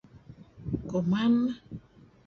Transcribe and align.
Kuman 0.87 1.33
neh. 1.45 1.57